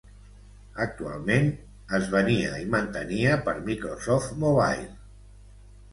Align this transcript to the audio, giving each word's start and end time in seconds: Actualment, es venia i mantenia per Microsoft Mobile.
Actualment, 0.85 1.51
es 1.99 2.09
venia 2.15 2.55
i 2.63 2.65
mantenia 2.77 3.39
per 3.45 3.57
Microsoft 3.69 4.37
Mobile. 4.47 4.93